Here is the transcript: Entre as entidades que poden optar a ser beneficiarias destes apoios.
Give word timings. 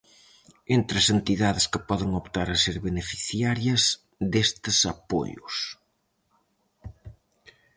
Entre 0.77 0.95
as 1.01 1.07
entidades 1.17 1.65
que 1.71 1.85
poden 1.89 2.11
optar 2.21 2.47
a 2.51 2.61
ser 2.63 2.77
beneficiarias 2.87 3.81
destes 4.31 4.77
apoios. 4.93 5.55